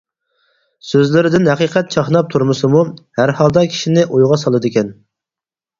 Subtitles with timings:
[0.91, 2.83] سۆزلىرىدىن «ھەقىقەت» چاقناپ تۇرمىسىمۇ
[3.21, 4.93] ھەر ھالدا كىشىنى ئويغا سالىدىكەن.